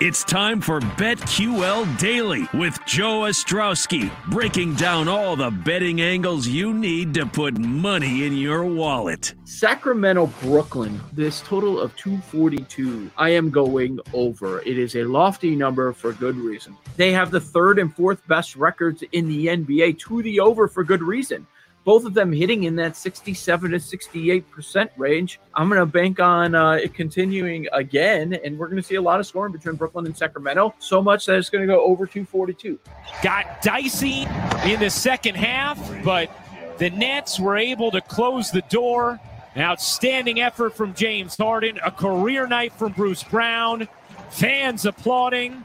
[0.00, 6.74] It's time for BetQL Daily with Joe Ostrowski, breaking down all the betting angles you
[6.74, 9.34] need to put money in your wallet.
[9.44, 13.08] Sacramento, Brooklyn, this total of 242.
[13.16, 14.62] I am going over.
[14.62, 16.76] It is a lofty number for good reason.
[16.96, 20.82] They have the third and fourth best records in the NBA to the over for
[20.82, 21.46] good reason
[21.84, 25.38] both of them hitting in that 67 to 68% range.
[25.54, 29.02] I'm going to bank on uh, it continuing again, and we're going to see a
[29.02, 32.06] lot of scoring between Brooklyn and Sacramento, so much that it's going to go over
[32.06, 32.78] 242.
[33.22, 34.26] Got dicey
[34.64, 36.30] in the second half, but
[36.78, 39.20] the Nets were able to close the door.
[39.54, 43.86] An outstanding effort from James Harden, a career night from Bruce Brown,
[44.30, 45.64] fans applauding.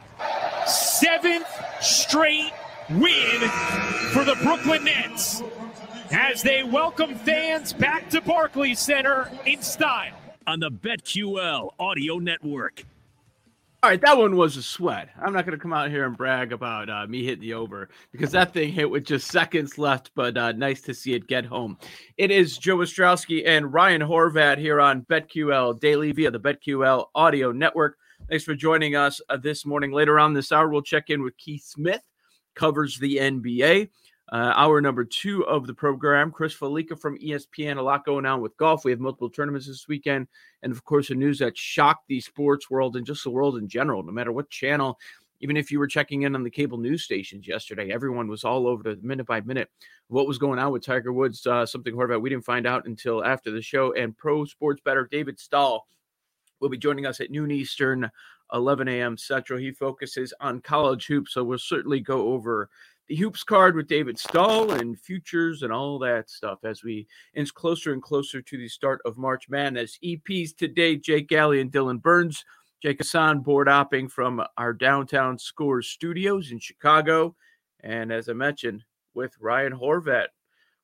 [0.68, 1.48] Seventh
[1.82, 2.52] straight
[2.92, 3.40] win
[4.12, 5.42] for the Brooklyn Nets
[6.12, 10.16] as they welcome fans back to Barclays Center in style.
[10.48, 12.84] On the BetQL Audio Network.
[13.82, 15.10] All right, that one was a sweat.
[15.22, 17.88] I'm not going to come out here and brag about uh, me hitting the over
[18.12, 21.46] because that thing hit with just seconds left, but uh, nice to see it get
[21.46, 21.78] home.
[22.18, 27.52] It is Joe Ostrowski and Ryan Horvat here on BetQL Daily via the BetQL Audio
[27.52, 27.98] Network.
[28.28, 29.92] Thanks for joining us uh, this morning.
[29.92, 32.02] Later on this hour, we'll check in with Keith Smith,
[32.56, 33.90] covers the NBA.
[34.32, 36.32] Uh, hour number two of the program.
[36.32, 37.78] Chris Fallica from ESPN.
[37.78, 38.86] A lot going on with golf.
[38.86, 40.28] We have multiple tournaments this weekend.
[40.62, 43.68] And of course, the news that shocked the sports world and just the world in
[43.68, 45.00] general, no matter what channel.
[45.42, 48.68] Even if you were checking in on the cable news stations yesterday, everyone was all
[48.68, 49.70] over the minute by minute
[50.10, 51.48] what was going on with Tiger Woods.
[51.48, 53.94] Uh, something Horvat we didn't find out until after the show.
[53.94, 55.88] And pro sports better David Stahl
[56.60, 58.12] will be joining us at noon Eastern,
[58.54, 59.18] 11 a.m.
[59.18, 59.60] Central.
[59.60, 62.70] He focuses on college hoops, so we'll certainly go over
[63.10, 67.52] the hoops card with David Stahl and futures and all that stuff as we inch
[67.56, 69.98] closer and closer to the start of March Madness.
[70.04, 72.46] EPs today, Jake Galley and Dylan Burns.
[72.84, 77.36] Jake Hassan board hopping from our downtown Scores studios in Chicago.
[77.82, 78.84] And as I mentioned,
[79.16, 80.28] with Ryan Horvat.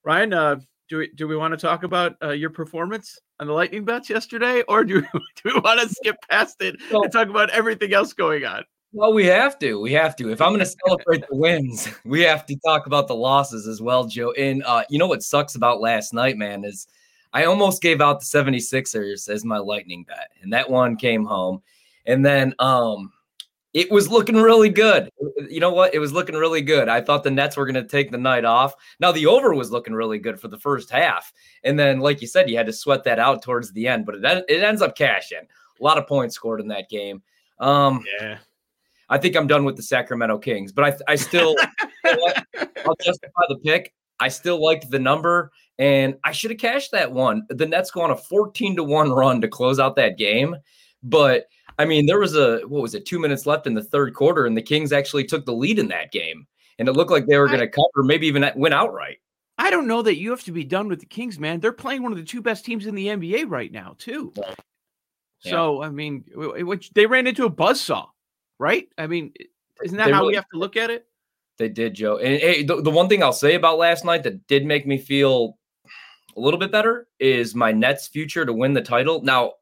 [0.04, 0.56] Ryan, uh,
[0.90, 4.10] do we, do we want to talk about uh, your performance on the Lightning bets
[4.10, 8.14] yesterday, or do, do we want to skip past it and talk about everything else
[8.14, 8.64] going on?
[8.96, 9.78] Well, we have to.
[9.82, 10.32] We have to.
[10.32, 13.82] If I'm going to celebrate the wins, we have to talk about the losses as
[13.82, 14.32] well, Joe.
[14.32, 16.88] And uh, you know what sucks about last night, man, is
[17.34, 21.62] I almost gave out the 76ers as my lightning bet, and that one came home.
[22.06, 23.12] And then um,
[23.74, 25.10] it was looking really good.
[25.50, 25.94] You know what?
[25.94, 26.88] It was looking really good.
[26.88, 28.76] I thought the Nets were going to take the night off.
[29.02, 31.34] Now the over was looking really good for the first half,
[31.66, 34.06] and then, like you said, you had to sweat that out towards the end.
[34.06, 35.46] But it it ends up cashing.
[35.82, 37.22] A lot of points scored in that game.
[37.60, 38.38] Um, yeah.
[39.10, 41.56] I think I'm done with the Sacramento Kings, but I, I still,
[42.06, 43.94] I'll justify the pick.
[44.20, 47.46] I still liked the number, and I should have cashed that one.
[47.50, 50.56] The Nets go on a 14 to one run to close out that game,
[51.04, 51.46] but
[51.78, 54.46] I mean, there was a what was it, two minutes left in the third quarter,
[54.46, 56.48] and the Kings actually took the lead in that game,
[56.80, 59.18] and it looked like they were going to cover, maybe even win outright.
[59.58, 61.60] I don't know that you have to be done with the Kings, man.
[61.60, 64.34] They're playing one of the two best teams in the NBA right now, too.
[64.36, 64.54] Yeah.
[65.42, 68.08] So I mean, which they ran into a buzzsaw
[68.60, 68.88] right?
[68.98, 69.34] I mean,
[69.84, 71.06] isn't that they how really, we have to look at it?
[71.58, 72.18] They did, Joe.
[72.18, 74.98] And hey, the, the one thing I'll say about last night that did make me
[74.98, 75.58] feel
[76.36, 79.22] a little bit better is my Nets future to win the title.
[79.22, 79.54] Now,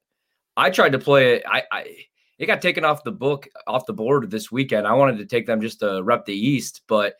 [0.57, 1.43] I tried to play it.
[1.47, 1.95] I, I
[2.39, 4.87] it got taken off the book, off the board this weekend.
[4.87, 7.15] I wanted to take them just to rep the East, but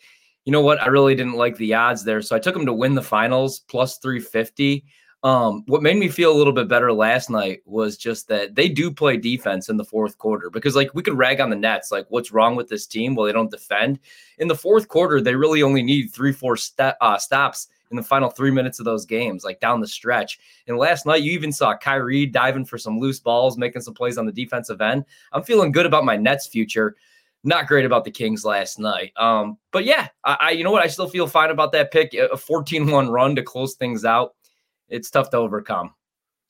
[0.46, 0.82] you know what?
[0.82, 3.60] I really didn't like the odds there, so I took them to win the finals
[3.60, 4.86] plus three fifty.
[5.24, 8.68] Um, what made me feel a little bit better last night was just that they
[8.68, 11.94] do play defense in the fourth quarter because, like, we could rag on the Nets,
[11.94, 13.16] like, what's wrong with this team?
[13.16, 14.00] Well, they don't defend.
[14.40, 18.04] In the fourth quarter, they really only need three, four st- uh, stops in the
[18.04, 20.40] final three minutes of those games, like down the stretch.
[20.68, 24.18] And last night, you even saw Kyrie diving for some loose balls, making some plays
[24.18, 25.06] on the defensive end.
[25.32, 26.98] I'm feeling good about my Nets future.
[27.46, 29.14] Not great about the Kings last night.
[29.16, 30.84] Um, but yeah, I, I you know what?
[30.84, 32.14] I still feel fine about that pick.
[32.14, 34.36] A 14 1 run to close things out
[34.90, 35.94] it's tough to overcome.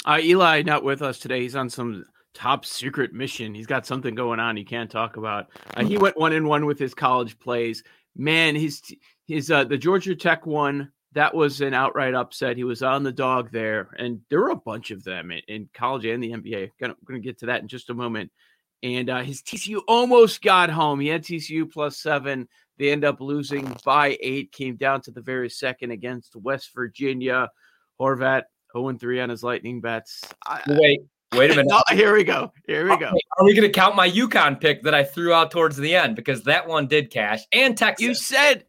[0.05, 1.41] Uh, Eli not with us today.
[1.41, 3.53] He's on some top secret mission.
[3.53, 5.47] He's got something going on he can't talk about.
[5.75, 7.83] Uh, he went one in one with his college plays.
[8.15, 8.81] Man, his
[9.27, 12.57] his uh, the Georgia Tech one that was an outright upset.
[12.57, 15.69] He was on the dog there, and there were a bunch of them in, in
[15.73, 16.71] college and the NBA.
[16.79, 18.31] Gonna, to get to that in just a moment.
[18.81, 20.99] And uh, his TCU almost got home.
[20.99, 22.47] He had TCU plus seven.
[22.77, 24.51] They end up losing by eight.
[24.51, 27.49] Came down to the very second against West Virginia.
[27.99, 28.43] Horvat
[28.75, 30.21] 0 3 on his lightning bets.
[30.67, 31.01] Wait,
[31.33, 31.67] wait a minute.
[31.67, 32.51] no, here we go.
[32.67, 33.11] Here we go.
[33.37, 36.15] Are we going to count my UConn pick that I threw out towards the end
[36.15, 38.03] because that one did cash and Texas?
[38.05, 38.65] You said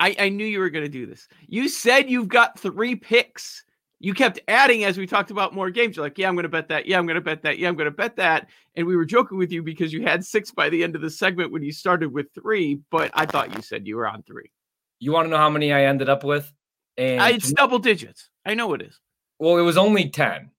[0.00, 1.28] I, I knew you were going to do this.
[1.46, 3.64] You said you've got three picks
[4.00, 5.96] you kept adding as we talked about more games.
[5.96, 6.86] You're like, yeah, I'm going to bet that.
[6.86, 7.58] Yeah, I'm going to bet that.
[7.58, 8.48] Yeah, I'm going to bet that.
[8.76, 11.10] And we were joking with you because you had six by the end of the
[11.10, 14.52] segment when you started with three, but I thought you said you were on three.
[15.00, 16.52] You want to know how many I ended up with?
[16.96, 18.30] And I, it's double digits.
[18.48, 18.98] I know it is.
[19.38, 20.50] Well, it was only 10.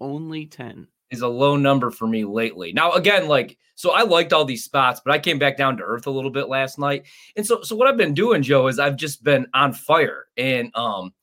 [0.00, 2.72] only 10 is a low number for me lately.
[2.72, 5.84] Now, again, like, so I liked all these spots, but I came back down to
[5.84, 7.04] earth a little bit last night.
[7.36, 10.26] And so, so what I've been doing, Joe, is I've just been on fire.
[10.36, 11.14] And um,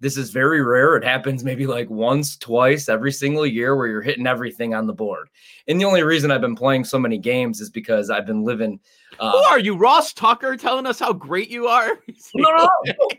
[0.00, 0.96] this is very rare.
[0.96, 4.92] It happens maybe like once, twice every single year where you're hitting everything on the
[4.92, 5.28] board.
[5.66, 8.78] And the only reason I've been playing so many games is because I've been living.
[9.18, 11.98] Uh, Who are you, Ross Tucker, telling us how great you are?
[12.34, 12.68] no, no,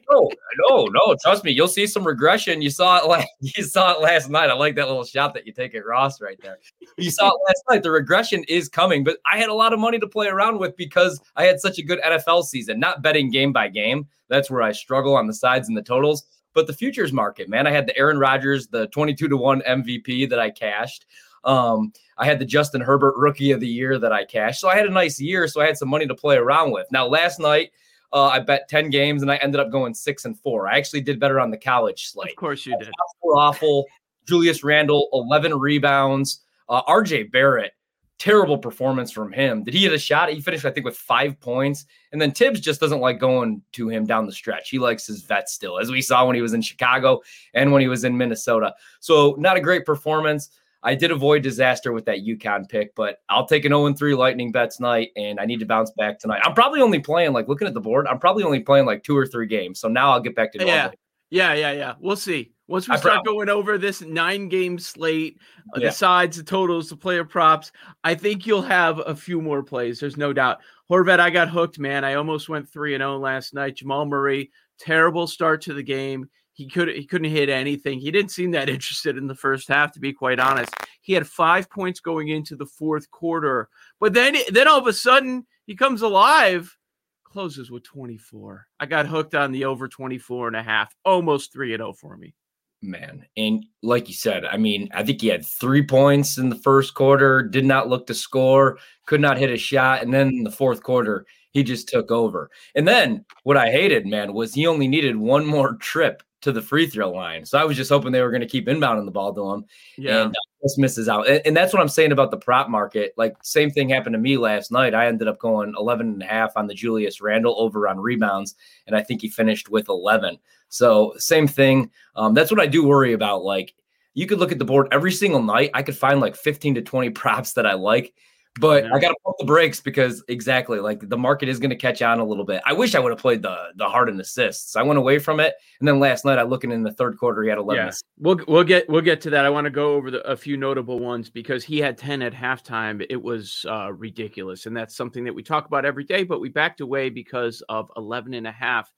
[0.10, 0.30] no,
[0.70, 1.16] no, no.
[1.22, 2.62] Trust me, you'll see some regression.
[2.62, 3.28] You saw it last.
[3.42, 4.50] You saw it last night.
[4.50, 6.60] I like that little shot that you take at Ross right there.
[6.98, 7.84] You saw it last night.
[7.84, 10.76] The regression is coming, but I had a lot of money to play around with
[10.78, 12.80] because I had such a good NFL season.
[12.80, 14.08] Not betting game by game.
[14.30, 17.68] That's where I struggle on the sides and the totals but the futures market, man,
[17.68, 21.06] I had the Aaron Rodgers, the 22 to 1 MVP that I cashed.
[21.44, 24.60] Um, I had the Justin Herbert rookie of the year that I cashed.
[24.60, 25.48] So I had a nice year.
[25.48, 26.88] So I had some money to play around with.
[26.92, 27.72] Now, last night,
[28.12, 30.68] uh, I bet 10 games and I ended up going six and four.
[30.68, 32.32] I actually did better on the college slate.
[32.32, 32.90] Of course you did.
[33.24, 33.86] Awful.
[34.28, 36.44] Julius Randle, 11 rebounds.
[36.68, 37.74] Uh, RJ Barrett,
[38.20, 39.64] terrible performance from him.
[39.64, 40.30] Did he hit a shot?
[40.30, 41.86] He finished, I think, with five points.
[42.12, 44.70] And then Thibs just doesn't like going to him down the stretch.
[44.70, 47.22] He likes his vet still, as we saw when he was in Chicago
[47.54, 48.74] and when he was in Minnesota.
[49.00, 50.50] So, not a great performance.
[50.82, 54.52] I did avoid disaster with that UConn pick, but I'll take an 0 3 Lightning
[54.52, 56.42] bet tonight, and I need to bounce back tonight.
[56.46, 59.18] I'm probably only playing, like looking at the board, I'm probably only playing like two
[59.18, 59.80] or three games.
[59.80, 60.76] So now I'll get back to normal.
[60.76, 60.92] Yeah,
[61.30, 61.94] yeah, yeah, yeah.
[62.00, 62.54] We'll see.
[62.70, 65.40] Once we start going over this nine game slate,
[65.76, 65.88] uh, yeah.
[65.88, 67.72] the sides, the totals, the player props,
[68.04, 70.00] I think you'll have a few more plays.
[70.00, 70.60] There's no doubt.
[70.88, 72.06] Horvat, I got hooked, man.
[72.06, 73.78] I almost went 3 and 0 last night.
[73.78, 76.30] Jamal Murray, terrible start to the game.
[76.54, 78.00] He could he couldn't hit anything.
[78.00, 80.72] He didn't seem that interested in the first half, to be quite honest.
[81.02, 83.68] He had five points going into the fourth quarter,
[84.00, 86.78] but then then all of a sudden he comes alive
[87.24, 88.68] closes with 24.
[88.80, 92.16] I got hooked on the over 24 and a half, almost 3 and 0 for
[92.16, 92.36] me
[92.82, 93.26] man.
[93.38, 96.94] And like you said, I mean, I think he had three points in the first
[96.94, 100.02] quarter, did not look to score, could not hit a shot.
[100.02, 102.50] And then in the fourth quarter, he just took over.
[102.76, 106.62] And then what I hated, man, was he only needed one more trip to the
[106.62, 107.46] free throw line.
[107.46, 109.66] So I was just hoping they were going to keep inbounding the ball to him.
[109.98, 110.24] Yeah.
[110.24, 111.28] And uh, just misses out.
[111.28, 113.14] And, and, that's what I'm saying about the prop market.
[113.18, 114.94] Like same thing happened to me last night.
[114.94, 118.56] I ended up going 11 and a half on the Julius Randle over on rebounds.
[118.88, 120.38] And I think he finished with 11.
[120.70, 121.92] So same thing.
[122.16, 123.44] Um, that's what I do worry about.
[123.44, 123.74] Like
[124.14, 125.72] you could look at the board every single night.
[125.74, 128.14] I could find like 15 to 20 props that I like.
[128.60, 128.94] But yeah.
[128.94, 132.02] I got to pump the brakes because exactly like the market is going to catch
[132.02, 132.62] on a little bit.
[132.66, 134.76] I wish I would have played the the Harden assists.
[134.76, 137.44] I went away from it, and then last night I looking in the third quarter
[137.44, 137.86] he had eleven.
[137.86, 137.92] Yeah.
[138.18, 139.46] We'll we'll get we'll get to that.
[139.46, 142.34] I want to go over the, a few notable ones because he had ten at
[142.34, 143.06] halftime.
[143.10, 146.24] It was uh, ridiculous, and that's something that we talk about every day.
[146.24, 148.92] But we backed away because of 11 and a half,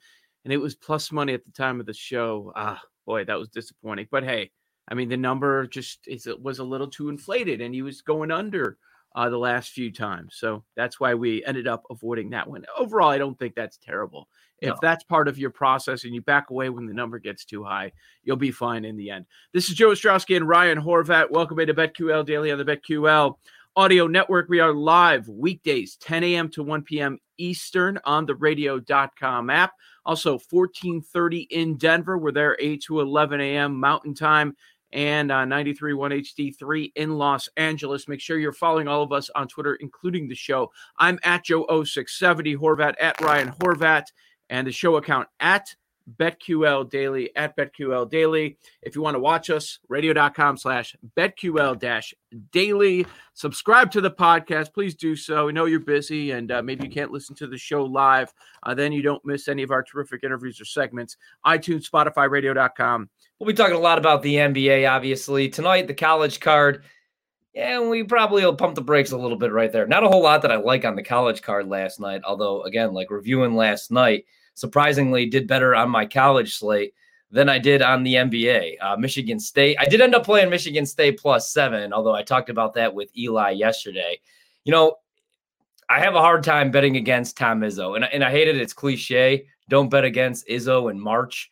[0.44, 2.52] and it was plus money at the time of the show.
[2.56, 4.08] Ah, boy, that was disappointing.
[4.10, 4.50] But hey,
[4.88, 8.02] I mean the number just is it was a little too inflated, and he was
[8.02, 8.78] going under
[9.16, 10.36] uh, the last few times.
[10.38, 12.66] So that's why we ended up avoiding that one.
[12.78, 14.28] Overall, I don't think that's terrible.
[14.60, 14.78] If no.
[14.82, 17.92] that's part of your process and you back away when the number gets too high,
[18.24, 19.26] you'll be fine in the end.
[19.54, 21.32] This is Joe Ostrowski and Ryan Horvat.
[21.32, 23.36] Welcome to BetQL Daily on the BetQL
[23.76, 24.50] Audio Network.
[24.50, 26.50] We are live weekdays, 10 a.m.
[26.50, 27.18] to 1 p.m.
[27.38, 29.74] Eastern on the radio.com app.
[30.06, 32.18] Also 1430 in Denver.
[32.18, 33.80] We're there 8 to 11 a.m.
[33.80, 34.56] Mountain Time
[34.94, 38.08] and uh, 93.1 HD3 in Los Angeles.
[38.08, 40.72] Make sure you're following all of us on Twitter, including the show.
[40.98, 44.06] I'm at Joe0670, Horvat at Ryan Horvat,
[44.50, 45.76] and the show account at
[46.18, 48.58] BetQL Daily at BetQL Daily.
[48.82, 52.14] If you want to watch us, radio.com slash BetQL dash
[52.52, 53.06] daily.
[53.34, 54.74] Subscribe to the podcast.
[54.74, 55.46] Please do so.
[55.46, 58.34] We know you're busy and uh, maybe you can't listen to the show live.
[58.64, 61.18] Uh, then you don't miss any of our terrific interviews or segments.
[61.46, 63.10] iTunes, Spotify, radio.com.
[63.42, 65.50] We'll be talking a lot about the NBA, obviously.
[65.50, 66.84] Tonight, the college card.
[67.56, 69.88] Yeah, we probably will pump the brakes a little bit right there.
[69.88, 72.94] Not a whole lot that I like on the college card last night, although, again,
[72.94, 76.94] like reviewing last night– surprisingly did better on my college slate
[77.32, 78.76] than I did on the NBA.
[78.82, 79.78] Uh, Michigan State.
[79.80, 83.16] I did end up playing Michigan State plus seven, although I talked about that with
[83.18, 84.20] Eli yesterday.
[84.64, 84.96] You know,
[85.90, 88.58] I have a hard time betting against Tom Izzo, and, and I hate it.
[88.58, 89.46] It's cliche.
[89.70, 91.50] Don't bet against Izzo in March.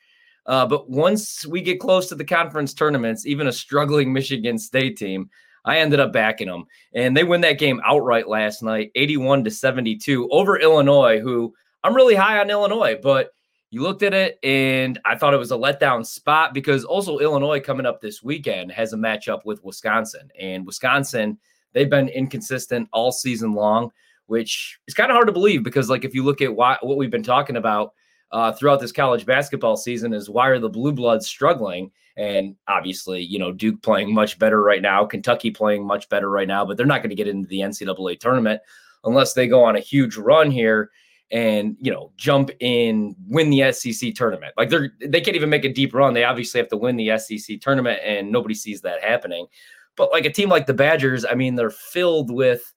[0.50, 4.98] Uh, but once we get close to the conference tournaments, even a struggling Michigan State
[4.98, 5.30] team,
[5.64, 6.66] I ended up backing them,
[6.96, 11.54] and they win that game outright last night, 81 to 72 over Illinois, who
[11.84, 13.30] I'm really high on Illinois, but
[13.70, 17.60] you looked at it and I thought it was a letdown spot because also Illinois
[17.60, 20.32] coming up this weekend has a matchup with Wisconsin.
[20.40, 21.38] And Wisconsin,
[21.74, 23.92] they've been inconsistent all season long,
[24.26, 26.98] which is kind of hard to believe because, like, if you look at why, what
[26.98, 27.94] we've been talking about
[28.32, 31.92] uh, throughout this college basketball season, is why are the Blue Bloods struggling?
[32.18, 36.48] And obviously, you know, Duke playing much better right now, Kentucky playing much better right
[36.48, 38.62] now, but they're not going to get into the NCAA tournament
[39.06, 40.92] unless they go on a huge run here
[41.32, 44.54] and you know jump in win the SEC tournament.
[44.58, 46.14] Like they're they can't even make a deep run.
[46.14, 49.48] They obviously have to win the SEC tournament and nobody sees that happening.
[49.96, 52.74] But like a team like the Badgers, I mean they're filled with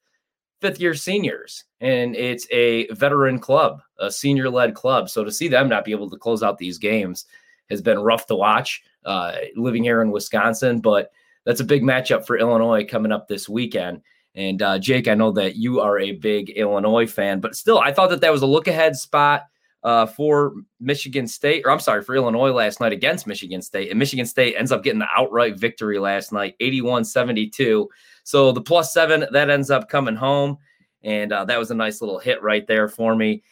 [0.62, 5.10] fifth year seniors and it's a veteran club, a senior led club.
[5.10, 7.26] So to see them not be able to close out these games
[7.68, 11.10] has been rough to watch uh, living here in Wisconsin, but
[11.44, 14.00] that's a big matchup for Illinois coming up this weekend.
[14.36, 17.92] And uh, Jake, I know that you are a big Illinois fan, but still, I
[17.92, 19.46] thought that that was a look ahead spot
[19.84, 23.90] uh, for Michigan State, or I'm sorry, for Illinois last night against Michigan State.
[23.90, 27.88] And Michigan State ends up getting the outright victory last night, 81 72.
[28.24, 30.58] So the plus seven, that ends up coming home.
[31.02, 33.42] And uh, that was a nice little hit right there for me.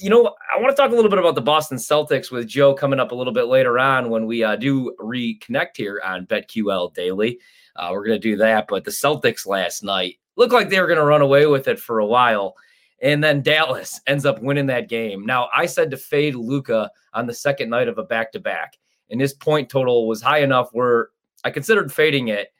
[0.00, 2.74] You know, I want to talk a little bit about the Boston Celtics with Joe
[2.74, 6.92] coming up a little bit later on when we uh, do reconnect here on BetQL
[6.92, 7.38] Daily.
[7.76, 8.66] Uh, we're going to do that.
[8.68, 11.78] But the Celtics last night looked like they were going to run away with it
[11.78, 12.56] for a while.
[13.02, 15.26] And then Dallas ends up winning that game.
[15.26, 18.78] Now, I said to fade Luka on the second night of a back to back,
[19.10, 21.08] and his point total was high enough where
[21.44, 22.52] I considered fading it,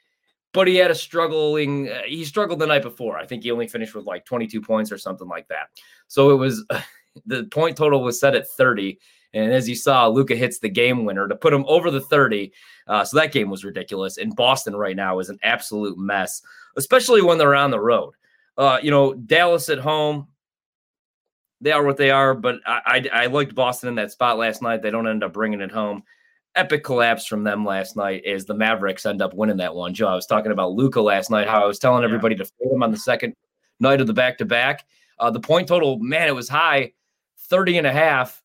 [0.52, 3.16] but he had a struggling, uh, he struggled the night before.
[3.16, 5.68] I think he only finished with like 22 points or something like that.
[6.08, 6.66] So it was
[7.26, 8.98] the point total was set at 30.
[9.34, 12.52] And as you saw, Luka hits the game winner to put him over the 30.
[12.86, 14.18] Uh, so that game was ridiculous.
[14.18, 16.42] And Boston right now is an absolute mess,
[16.76, 18.12] especially when they're on the road.
[18.58, 20.28] Uh, you know, Dallas at home,
[21.62, 22.34] they are what they are.
[22.34, 24.82] But I, I, I liked Boston in that spot last night.
[24.82, 26.02] They don't end up bringing it home.
[26.54, 29.94] Epic collapse from them last night is the Mavericks end up winning that one.
[29.94, 32.70] Joe, I was talking about Luka last night, how I was telling everybody to fade
[32.70, 33.34] him on the second
[33.80, 34.84] night of the back to back.
[35.18, 36.92] The point total, man, it was high
[37.48, 38.42] 30 and a half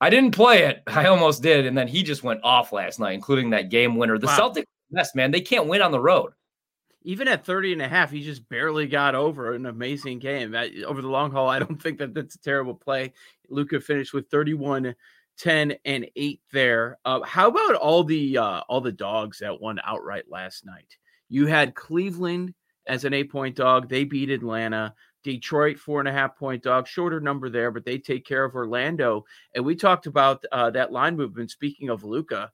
[0.00, 0.82] I didn't play it.
[0.86, 1.66] I almost did.
[1.66, 4.18] And then he just went off last night, including that game winner.
[4.18, 4.38] The wow.
[4.38, 6.32] Celtics, mess, man, they can't win on the road.
[7.02, 10.54] Even at 30 and a half, he just barely got over an amazing game.
[10.86, 13.12] over the long haul, I don't think that that's a terrible play.
[13.48, 14.94] Luka finished with 31,
[15.38, 16.98] 10, and 8 there.
[17.04, 20.96] Uh, how about all the uh, all the dogs that won outright last night?
[21.30, 22.54] You had Cleveland
[22.86, 23.88] as an eight point dog.
[23.88, 24.94] They beat Atlanta.
[25.22, 28.54] Detroit, four and a half point dog, shorter number there, but they take care of
[28.54, 29.24] Orlando.
[29.54, 31.50] And we talked about uh, that line movement.
[31.50, 32.50] Speaking of Luka,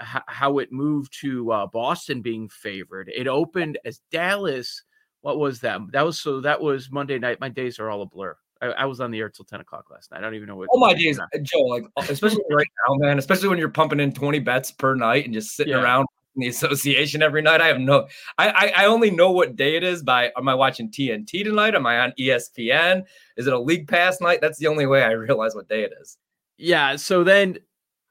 [0.00, 3.10] h- how it moved to uh, Boston being favored.
[3.14, 4.82] It opened as Dallas.
[5.20, 5.80] What was that?
[5.92, 6.40] That was so.
[6.40, 7.40] That was Monday night.
[7.40, 8.36] My days are all a blur.
[8.60, 10.18] I, I was on the air till ten o'clock last night.
[10.18, 10.68] I don't even know what.
[10.72, 11.60] Oh my days, Joe.
[11.60, 13.18] Like especially right now, man.
[13.18, 15.82] Especially when you're pumping in twenty bets per night and just sitting yeah.
[15.82, 16.06] around
[16.38, 17.60] the association every night.
[17.60, 18.06] I have no,
[18.38, 20.32] I, I, I only know what day it is by.
[20.36, 21.74] Am I watching TNT tonight?
[21.74, 23.04] Am I on ESPN?
[23.36, 24.40] Is it a league pass night?
[24.40, 26.16] That's the only way I realize what day it is.
[26.56, 26.96] Yeah.
[26.96, 27.58] So then,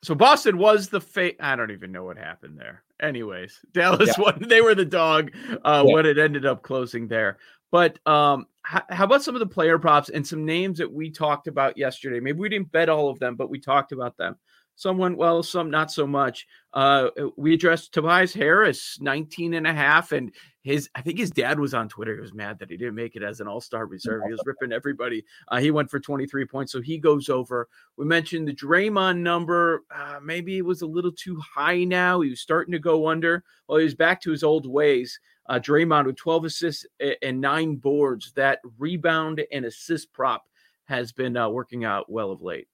[0.04, 1.38] so Boston was the fate.
[1.40, 2.84] I don't even know what happened there.
[3.02, 4.24] Anyways, Dallas yeah.
[4.24, 4.46] won.
[4.48, 5.32] They were the dog
[5.66, 5.94] uh, yeah.
[5.94, 7.38] when it ended up closing there.
[7.72, 11.10] But um, how, how about some of the player props and some names that we
[11.10, 12.20] talked about yesterday?
[12.20, 14.38] Maybe we didn't bet all of them, but we talked about them.
[14.78, 16.46] Some went well, some not so much.
[16.72, 20.32] Uh, we addressed Tobias Harris, 19 and a half, and
[20.62, 22.14] his I think his dad was on Twitter.
[22.14, 24.22] He was mad that he didn't make it as an all-star reserve.
[24.28, 25.26] He was ripping everybody.
[25.48, 27.68] Uh, he went for 23 points, so he goes over.
[27.98, 29.82] We mentioned the Draymond number.
[29.90, 32.22] Uh, maybe it was a little too high now.
[32.22, 33.44] He was starting to go under.
[33.68, 35.20] Well, he was back to his old ways.
[35.48, 36.86] Uh, Draymond with 12 assists
[37.24, 38.32] and nine boards.
[38.34, 40.44] That rebound and assist prop
[40.86, 42.68] has been uh, working out well of late.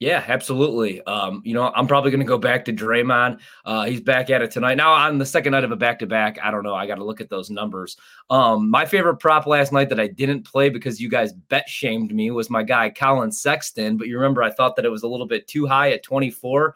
[0.00, 1.02] Yeah, absolutely.
[1.02, 3.38] Um, you know, I'm probably going to go back to Draymond.
[3.66, 4.76] Uh, he's back at it tonight.
[4.76, 6.74] Now on the second night of a back to back, I don't know.
[6.74, 7.98] I got to look at those numbers.
[8.30, 12.14] Um, my favorite prop last night that I didn't play because you guys bet shamed
[12.14, 13.98] me was my guy Collin Sexton.
[13.98, 16.74] But you remember, I thought that it was a little bit too high at 24.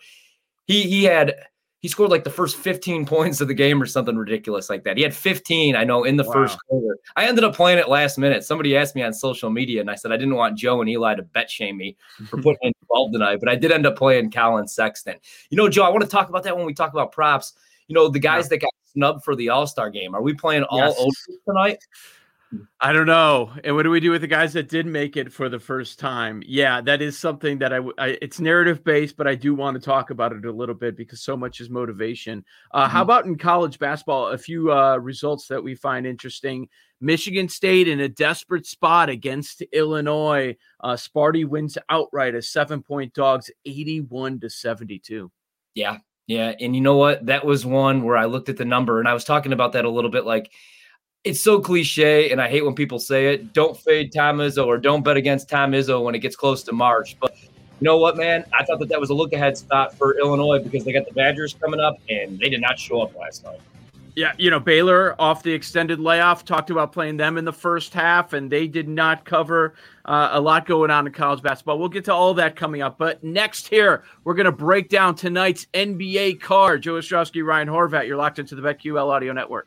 [0.67, 1.35] He he had
[1.85, 4.97] he scored like the first 15 points of the game or something ridiculous like that.
[4.97, 6.33] He had 15, I know, in the wow.
[6.33, 6.97] first quarter.
[7.15, 8.43] I ended up playing it last minute.
[8.43, 11.17] Somebody asked me on social media, and I said I didn't want Joe and Eli
[11.17, 11.95] to bet shame me
[12.31, 15.17] for putting in 12 tonight, but I did end up playing Collin Sexton.
[15.51, 17.53] You know, Joe, I want to talk about that when we talk about props.
[17.89, 18.49] You know, the guys yeah.
[18.49, 20.15] that got snubbed for the All Star game.
[20.15, 21.27] Are we playing all yes.
[21.47, 21.85] tonight?
[22.81, 23.53] I don't know.
[23.63, 25.99] And what do we do with the guys that did make it for the first
[25.99, 26.43] time?
[26.47, 29.81] Yeah, that is something that I, I it's narrative based, but I do want to
[29.81, 32.45] talk about it a little bit because so much is motivation.
[32.73, 32.93] Uh, mm-hmm.
[32.93, 34.29] How about in college basketball?
[34.29, 36.69] A few uh, results that we find interesting.
[37.01, 40.57] Michigan State in a desperate spot against Illinois.
[40.81, 45.31] Uh, Sparty wins outright as seven point dogs, 81 to 72.
[45.75, 45.99] Yeah.
[46.27, 46.55] Yeah.
[46.59, 47.27] And you know what?
[47.27, 49.85] That was one where I looked at the number and I was talking about that
[49.85, 50.51] a little bit like,
[51.25, 53.55] it's so cliche, and I hate when people say it.
[53.55, 56.73] Don't fade Tom Izzo or don't bet against Tom Izzo when it gets close to
[56.73, 57.17] March.
[57.19, 57.51] But you
[57.81, 58.45] know what, man?
[58.53, 61.15] I thought that that was a look ahead spot for Illinois because they got the
[61.15, 63.61] Badgers coming up, and they did not show up last night.
[64.17, 67.93] Yeah, you know, Baylor off the extended layoff talked about playing them in the first
[67.93, 71.81] half, and they did not cover uh, a lot going on in college basketball.
[71.81, 72.97] We'll get to all that coming up.
[72.97, 76.83] But next, here, we're going to break down tonight's NBA card.
[76.83, 79.67] Joe Ostrowski, Ryan Horvat, you're locked into the BetQL Audio Network.